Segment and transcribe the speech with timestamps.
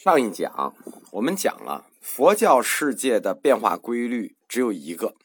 [0.00, 0.76] 上一讲
[1.10, 5.16] 我们讲了佛教世界的变化规律只有一个，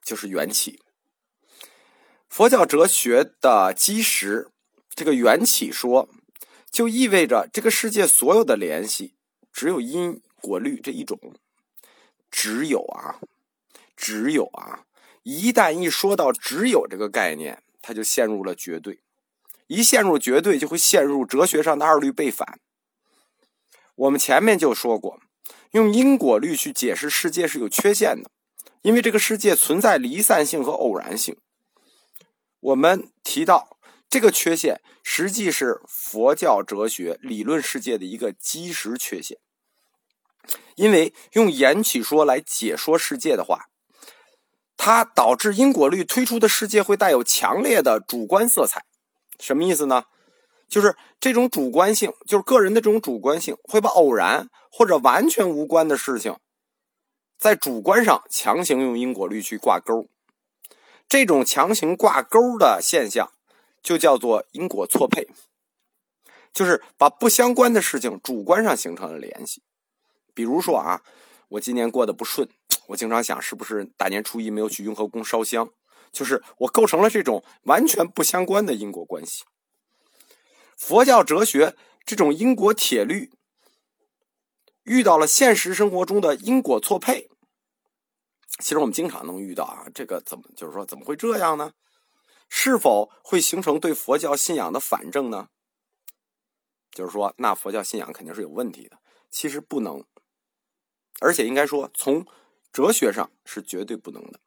[0.00, 0.80] 就是缘起。
[2.28, 4.52] 佛教哲学的基石，
[4.94, 6.08] 这个缘起说，
[6.70, 9.16] 就意味着这个世界所有的联系
[9.52, 11.18] 只有因果律这一种。
[12.30, 13.18] 只有啊，
[13.96, 14.84] 只有啊，
[15.24, 19.00] 一旦一说到只有这个概念，它就陷入了绝对。
[19.66, 22.60] 一陷入绝对，就会陷入哲学上的二律背反。
[23.96, 25.18] 我们前面就说过，
[25.72, 28.30] 用因果律去解释世界是有缺陷的，
[28.82, 31.36] 因为这个世界存在离散性和偶然性。
[32.60, 39.38] 我们提到这个缺陷，实际是佛教哲学理论世界的一个基石缺陷。
[40.74, 43.66] 因为用缘起说来解说世界的话，
[44.76, 48.84] 它导致因果律推出的世界会带有强烈的主观色彩。
[49.40, 50.04] 什么意思呢？
[50.68, 56.36] 就是这种主观性，就是个人的这种主观性，会把偶然或者完全无关的事情，
[57.38, 60.08] 在主观上强行用因果律去挂钩。
[61.08, 63.30] 这种强行挂钩的现象，
[63.80, 65.28] 就叫做因果错配，
[66.52, 69.62] 就是把不相关的事情主观上形成了联系。
[70.34, 71.02] 比如说啊，
[71.50, 72.48] 我今年过得不顺，
[72.88, 75.70] 我经常想是不是大年初一没有去雍和宫烧香，
[76.10, 79.44] 就是我构成了这种完全不相关的因果关系。
[80.76, 81.74] 佛教哲学
[82.04, 83.32] 这种因果铁律，
[84.84, 87.30] 遇到了现实生活中的因果错配。
[88.58, 91.72] 其实我们经常能遇到啊，这个怎么就是说怎么会这样呢？
[92.48, 95.48] 是否会形成对佛教信仰的反证呢？
[96.92, 98.98] 就是说，那佛教信仰肯定是有问题的。
[99.30, 100.04] 其实不能，
[101.20, 102.26] 而且应该说，从
[102.72, 104.40] 哲学上是绝对不能的。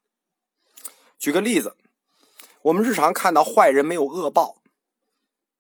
[1.19, 1.75] 举个例子，
[2.61, 4.58] 我们日常看到坏人没有恶报。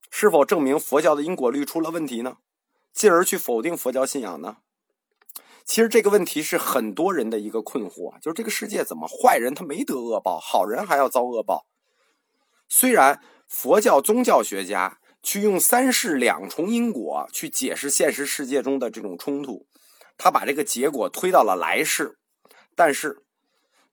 [0.09, 2.37] 是否证明佛教的因果律出了问题呢？
[2.91, 4.57] 进而去否定佛教信仰呢？
[5.63, 11.67] 其实这个问题是很多人的一个困惑，就是这个世界怎么坏人他没得恶报，好人还要遭恶报？
[12.67, 19.67] 虽然佛教宗教学家去用三世两重因果去解释现实世界中的这种冲突，
[20.17, 22.17] 他把这个结果推到了来世，
[22.75, 23.23] 但是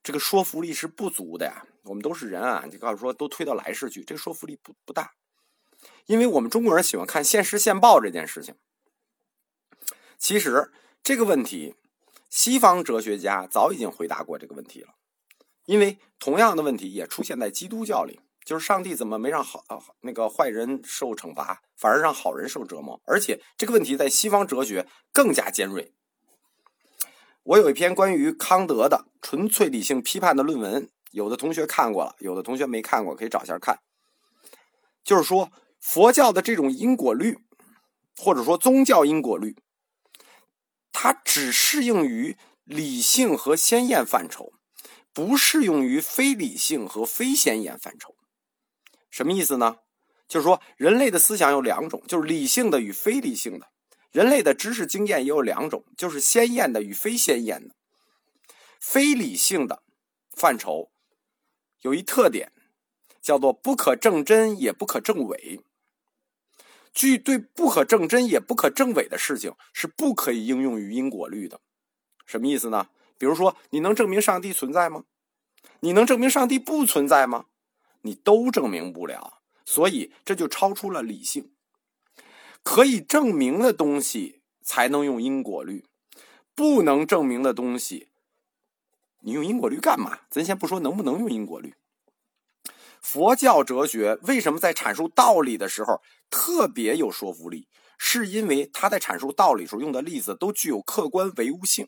[0.02, 1.66] 这个说服力是不足的呀。
[1.84, 5.12] 我们都是人啊，你告诉说都推到来世去，这个说服力不不大。
[6.06, 8.54] 因为我们中国人喜欢看现实现报这件事情，
[10.16, 10.72] 其实
[11.02, 11.74] 这个问题，
[12.30, 14.94] 西方哲学家早已经回答过这个问题了。
[15.64, 19.64] 因为同样的问题也出现在基督教里，就是上帝怎么没让好
[20.02, 23.00] 那个坏人受惩罚，反而让好人受折磨？
[23.04, 25.92] 而且这个问题在西方哲学更加尖锐。
[27.42, 33.80] 我有一篇关于康德的纯粹理性批判的论文，有的同学看过了，有的同学没看过，可以找一下看。
[35.02, 35.50] 就是说。
[35.88, 37.38] 佛教的这种因果律，
[38.16, 39.56] 或者说宗教因果律，
[40.90, 44.52] 它只适应于理性和先验范畴，
[45.12, 48.16] 不适用于非理性和非先验范畴。
[49.08, 49.76] 什么意思呢？
[50.26, 53.68] 就是说，人类的思想有两种，就是理性的与非理性的；
[54.10, 57.76] 人类的知识经验也有两种，就是先验的与非先验的。
[58.80, 59.84] 非理性的
[60.36, 60.90] 范畴
[61.82, 62.52] 有一特点，
[63.22, 65.60] 叫做不可证真，也不可证伪。
[66.96, 71.60] 据对不可证真也不可证伪的事情是不可以应用于因果律的，
[72.24, 72.88] 什么意思呢？
[73.18, 75.04] 比如说，你能证明上帝存在吗？
[75.80, 77.48] 你能证明上帝不存在吗？
[78.00, 81.50] 你都证明不了，所以这就超出了理性。
[82.62, 85.84] 可以证明的东西才能用因果律，
[86.54, 88.08] 不能证明的东西，
[89.20, 90.20] 你用因果律干嘛？
[90.30, 91.74] 咱先不说能不能用因果律。
[93.06, 97.68] 佛教哲学为什么在阐述道理的时候特别有说服力？
[97.98, 101.86] 是因为他在阐述道理时候用的例子都具有客观唯物性，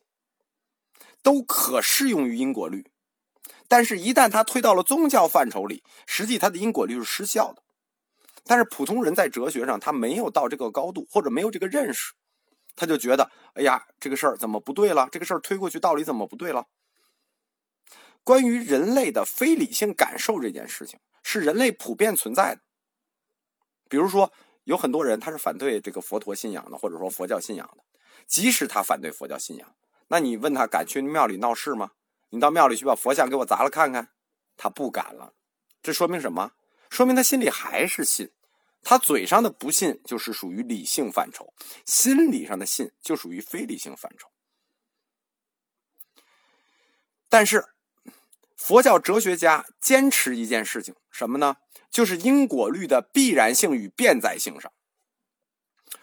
[1.20, 2.86] 都可适用于因果律。
[3.66, 7.64] 但是，一旦他推到了宗教范畴里，实际他的因果律是失效的。
[8.44, 12.12] 但是，普通人在哲学上他没有到这个高度，或者没有这个认识，
[12.76, 15.08] 他就觉得：哎呀，这个事儿怎么不对了？
[15.10, 16.66] 这个事儿推过去，道理怎么不对了？
[18.28, 22.60] 关于人类的非理性感受这件事情，是人类普遍存在的。
[23.88, 24.30] 比如说，
[24.64, 27.82] 有很多人他是反对这个佛陀信仰的，或者说佛教信仰的。
[28.26, 29.74] 即使他反对佛教信仰，
[30.08, 31.92] 那你问他敢去庙里闹事吗？
[32.28, 34.10] 你到庙里去把佛像给我砸了看看，
[34.58, 35.32] 他不敢了。
[35.82, 36.52] 这说明什么？
[36.90, 38.30] 说明他心里还是信。
[38.82, 41.54] 他嘴上的不信就是属于理性范畴，
[41.86, 44.28] 心理上的信就属于非理性范畴。
[47.30, 47.64] 但是。
[48.58, 51.56] 佛教哲学家坚持一件事情，什么呢？
[51.90, 54.70] 就是因果律的必然性与变在性上。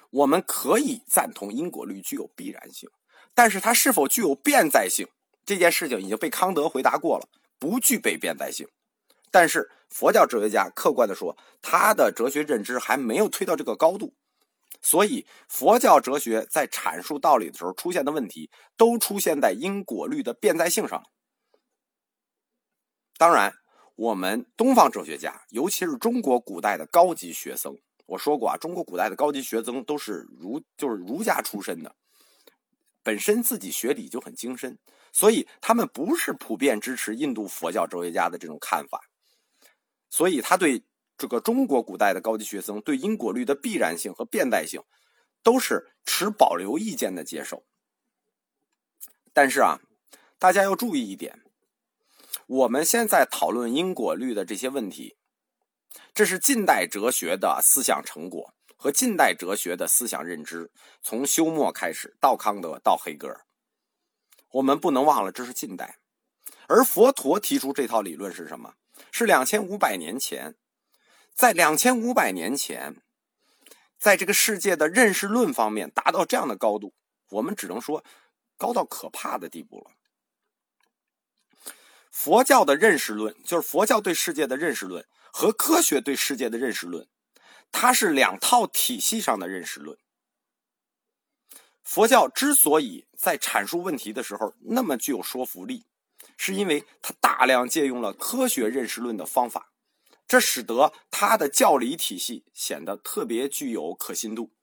[0.10, 2.90] 我们可以赞同因果律具有必然性，
[3.34, 5.06] 但是它是否具有变在性，
[5.46, 7.28] 这件事情已经被康德回答过了，
[7.60, 8.68] 不具备变在性。
[9.30, 14.16] 但是佛教哲学家客观的说，他的哲学认知还没有推到这个高度，
[14.82, 21.04] 所以佛教哲学在阐述道理的时候出现的问题，都出现在因果律的变在性上。
[23.18, 23.54] 当然，
[23.96, 27.78] 我们东方哲学家，尤其是中国古代的高级学僧。
[28.08, 31.96] 我说过啊，中国古代的高级学僧都是儒，就是儒家出身的，
[33.02, 34.78] 本身自己学理就很精深，
[35.12, 39.02] 所以他们不是普遍支持印度佛教哲学家的这种看法，
[40.10, 40.84] 所以他对
[41.18, 44.84] 这个中国古代的高级学僧对因果律的必然性和变代性，
[45.42, 47.66] 都是持保留意见的接受。
[49.34, 49.80] 但是啊，
[50.38, 51.42] 大家要注意一点，
[52.48, 55.18] 我们现在讨论因果律的这些问题。
[56.14, 60.70] 这是近代哲学的思想成果和近代哲学的思想认知，
[61.02, 63.46] 从休谟开始到康德到黑格尔，
[64.52, 65.98] 我们不能忘了这是近代。
[66.68, 68.76] 而佛陀提出这套理论是什么？
[69.12, 70.56] 是两千五百年前，
[71.34, 73.02] 在两千五百年前，
[73.98, 76.94] 在这个世界的认识论方面达到这样的高度，
[77.30, 78.04] 我们只能说
[78.56, 79.95] 高到可怕的地步了。
[82.16, 85.06] 佛教的认识论就是佛教对世界的认识论。
[85.34, 87.10] 和科学对世界的认识论，
[87.70, 89.98] 它是两套体系上的认识论。
[91.84, 95.84] 佛教之所以在阐述问题的时候那么具有说服力，
[96.38, 99.74] 是因为它大量借用了科学认识论的方法，
[100.26, 104.54] 这使得它的教理体系显得特别具有可信度。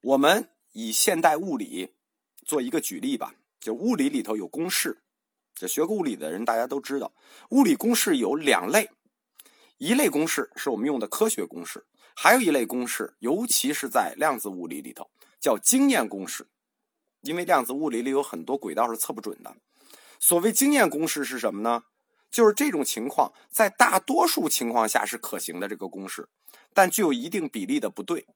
[0.00, 1.94] 我们以现代物理
[2.44, 5.04] 做一个举例吧，就物理里头有公式，
[5.60, 7.12] 这学过物理的人大家都知道，
[7.50, 8.88] 物理公式有两类。
[9.76, 11.84] 一类公式是我们用的科学公式，
[12.16, 16.46] 还有一类公式，尤其是在量子物理里头，叫经验公式。
[17.20, 19.54] 因为量子物理里有很多轨道是测不准的。
[20.18, 21.84] 所谓经验公式是什么呢？
[22.30, 26.30] 就是这种情况在大多数情况下是可行的这个公式，
[26.72, 28.26] 但具有一定比例的不对。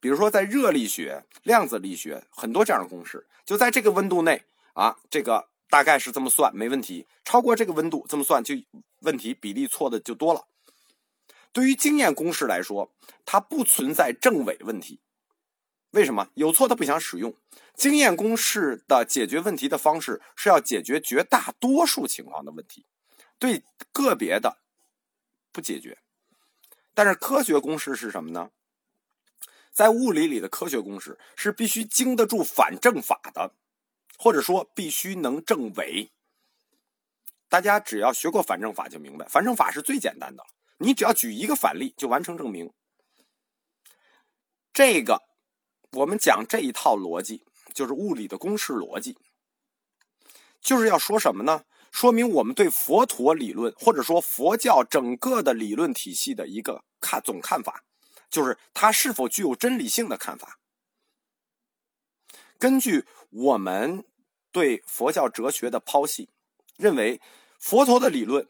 [0.00, 4.42] 比如说在热力学、量子力学，很多这样的公式，就在这个温度内
[4.72, 7.04] 啊，这个大概是这么算没问题。
[7.24, 8.54] 超过这个温度这么算就
[9.00, 10.46] 问题比例错的就多了。
[11.50, 12.92] 对于经验公式来说，
[13.24, 15.00] 它不存在正伪问题。
[15.90, 16.28] 为什么？
[16.34, 17.34] 有错它不想使用。
[17.74, 22.86] 经验公式的解决问题的方式是要解决绝大多数情况的问题，
[23.40, 24.58] 对个别的
[25.50, 25.98] 不解决。
[26.94, 28.50] 但是科学公式是什么呢？
[29.72, 33.52] 在物理里的科学公式是必须经得住反证法的，
[34.18, 36.10] 或者说必须能证伪。
[37.48, 40.48] 大家只要学过反证法就明白，反证法是最简单的了。
[40.78, 42.72] 你只要举一个反例就完成证明。
[44.72, 45.22] 这个
[45.92, 49.16] 我们讲这一套逻辑，就是物理的公式逻辑，
[50.60, 51.64] 就是要说什么呢？
[51.92, 57.84] 说明我们对佛陀理论或者说佛教整个的理论体系的一个看总看法，
[58.28, 60.58] 就是它是否具有真理性的看法。
[62.58, 64.04] 根据我们
[64.52, 66.28] 对佛教哲学的剖析，
[66.76, 67.20] 认为
[67.58, 68.48] 佛陀的理论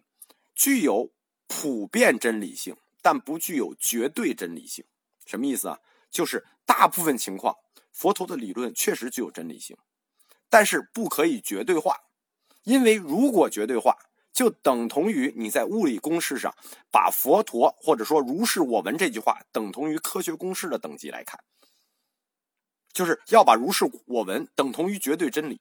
[0.55, 1.11] 具有。
[1.47, 4.85] 普遍真理性，但不具有绝对真理性。
[5.27, 5.79] 什么意思啊？
[6.11, 7.55] 就是大部分情况，
[7.93, 9.77] 佛陀的理论确实具有真理性，
[10.49, 12.01] 但是不可以绝对化。
[12.65, 13.97] 因为如果绝对化，
[14.33, 16.53] 就等同于你在物理公式上
[16.91, 21.39] 把佛陀或者说如是我闻这句话等同于科学公式的等级来看，
[22.95, 25.61] 就是要把如是我闻等同于绝对真理。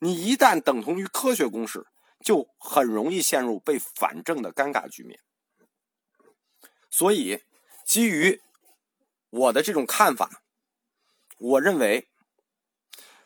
[0.00, 1.86] 你一旦等同于科学公式。
[2.24, 5.20] 就很容易陷入被反证的尴尬局面。
[6.90, 7.44] 所以，
[7.84, 8.42] 基于
[9.30, 10.42] 我的这种看法，
[11.38, 12.08] 我认为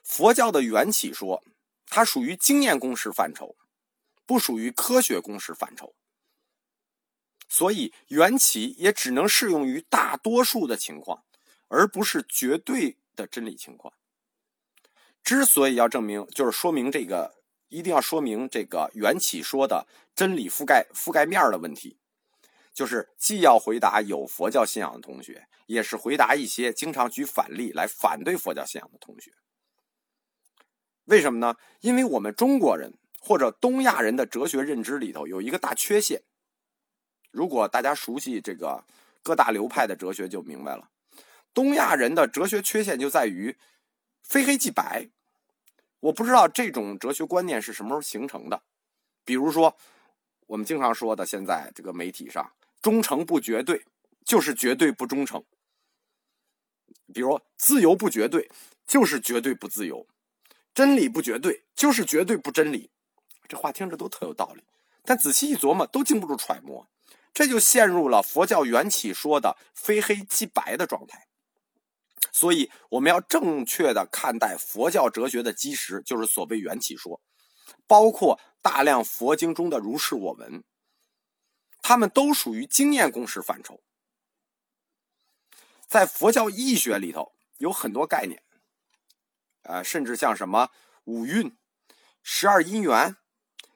[0.02, 1.42] 佛教的缘起说，
[1.86, 3.56] 它属于经验公式范畴，
[4.26, 5.94] 不属于科学公式范畴。
[7.48, 11.24] 所以，缘起也只能适用于大多数的情况，
[11.68, 13.92] 而不是绝对的真理情况。
[15.23, 17.40] 之所以要证明，就是说明这个。
[17.69, 21.97] 一定要说明这个缘起说的真理覆盖覆盖面的问题，
[22.75, 29.33] 就是既要回答有佛教信仰的同学，也是回答一些经常举反例来反对佛教信仰的同学。
[31.04, 31.57] 为什么呢？
[31.81, 36.23] 因为我们中国人或者东亚人的哲学认知里头有一个大缺陷。
[37.31, 38.85] 如果大家熟悉这个
[39.23, 40.90] 各大流派的哲学，就明白了，
[41.54, 43.56] 东亚人的哲学缺陷就在于
[44.23, 45.09] 非黑即白。
[46.00, 48.62] 我不知道这种哲学观念是什么时候形成的，
[49.25, 49.76] 比如说，
[50.47, 53.85] 我们经常说的，现在这个媒体上，忠诚不绝对，
[54.25, 55.44] 就是绝对不忠诚。
[57.14, 58.50] 比如自由不绝对，
[58.87, 60.06] 就是绝对不自由；
[60.75, 62.90] 真理不绝对，就是绝对不真理。
[63.47, 64.64] 这话听着都特有道理，
[65.04, 66.88] 但仔细一琢磨，都经不住揣摩，
[67.32, 71.28] 这就陷入了佛教缘起说的非黑即白的状态。
[72.30, 77.20] 所以，我们要正确的看待佛教哲学的基石，就是所谓缘起说，
[77.86, 80.62] 包括大量佛经中的如是我闻，
[81.82, 83.82] 他们都属于经验公式范畴。
[85.86, 88.42] 在佛教义学里头，有很多概念，
[89.62, 90.70] 呃，甚至像什么
[91.04, 91.54] 五蕴、
[92.22, 93.16] 十二因缘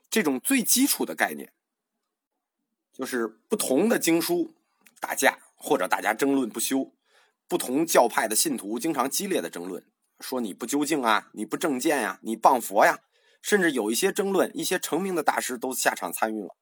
[0.08, 1.52] 这种最基础的概念，
[2.92, 4.54] 就是不同的经书
[4.98, 6.95] 打架或者大家争论不休。
[7.48, 9.84] 不同教派的信徒经常激烈的争论，
[10.18, 12.98] 说你不究竟啊，你不正见呀，你谤佛呀，
[13.40, 16.56] 甚至有一些争论，一些成名的大师都下场参与了。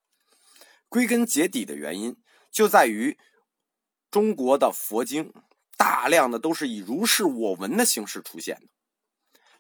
[0.91, 2.17] 归根结底的原因
[2.51, 3.19] 就在于
[4.11, 5.33] 中国的佛经
[5.79, 8.69] 大量的都是以如是我闻的形式出现的，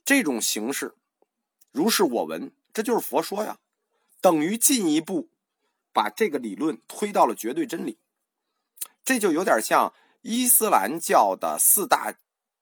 [0.04, 0.94] 这种形式
[1.72, 3.58] 如是我闻，这就是佛说呀，
[4.20, 5.30] 等于进一步
[5.92, 7.98] 把这个理论推到了绝对真理，
[9.02, 9.94] 这就有点像。
[10.26, 12.14] 伊斯兰教的四大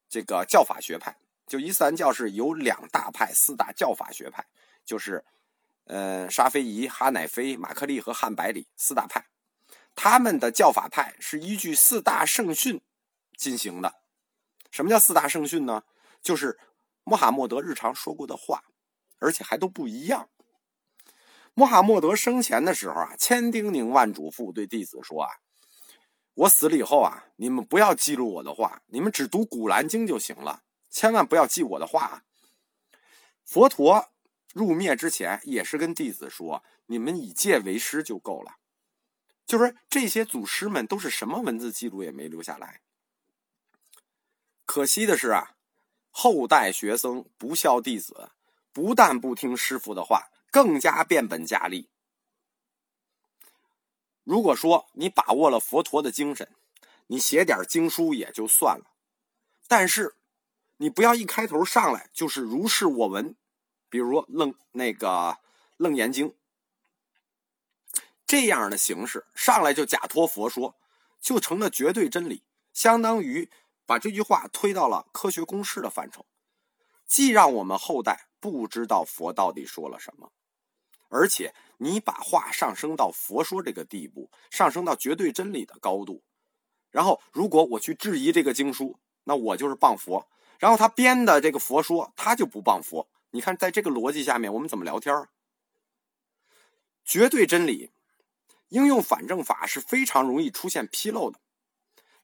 [0.08, 1.16] 这个教法学派，
[1.46, 4.44] 就伊斯兰教是有两大派，四大教法学派，
[4.84, 5.24] 就是
[5.84, 9.24] 呃沙菲仪、哈乃菲、马克利和汉百里四大派。
[9.94, 12.80] 他们的教法派是依据四大圣训
[13.36, 13.94] 进行的。
[14.72, 15.84] 什么叫四大圣训呢？
[16.20, 16.58] 就是
[17.04, 18.64] 穆罕默德日常说过的话，
[19.20, 20.28] 而且还都不一样。
[21.54, 25.30] 穆罕默德生前的时候啊，千叮咛万嘱咐，对弟子说啊。
[26.34, 32.24] 我死了以后啊，你们不要记录我的话，你们只读《古兰经》就行了，千万不要记我的话。
[33.44, 34.10] 佛陀
[34.54, 38.56] 入灭之前也是跟弟子说：“你们以戒为师就够了。”
[39.44, 42.80] 就是这些祖师们都是什么文字记录也没留下来。
[44.64, 45.56] 可惜的是啊，
[46.10, 48.30] 后代学生不孝弟子，
[48.72, 51.90] 不但不听师傅的话，更加变本加厉。
[54.24, 56.48] 如果说你把握了佛陀的精神，
[57.08, 58.86] 你写点经书也就算了，
[59.66, 60.16] 但是
[60.76, 63.36] 你不要一开头上来就是如是我闻，
[63.88, 65.38] 比如楞那个
[65.76, 66.34] 楞严经
[68.24, 70.76] 这样的形式，上来就假托佛说，
[71.20, 73.50] 就成了绝对真理，相当于
[73.84, 76.24] 把这句话推到了科学公式的范畴，
[77.06, 80.32] 既让我们后代不知道佛到底说了什么。
[81.12, 86.22] 而且你把话上升到佛说这个地步，上升到绝对真理的高度，
[86.90, 90.26] 然后如果我去质疑这个经书，那我就是谤佛。
[90.58, 93.10] 然后他编的这个佛说，他就不谤佛。
[93.32, 95.28] 你看，在这个逻辑下面，我们怎么聊天
[97.04, 97.90] 绝对真理
[98.68, 101.40] 应用反证法是非常容易出现纰漏的，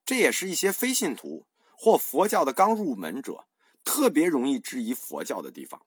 [0.07, 3.45] 这也是一些非信徒或佛教的刚入门者
[3.85, 5.85] 特别容易质疑佛教的地方。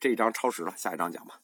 [0.00, 1.40] 这一章超时了，下一章讲吧。